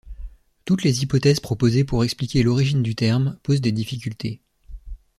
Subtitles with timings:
[0.65, 4.41] Toutes les hypothèses proposées pour expliquer l'origine du terme posent des difficultés.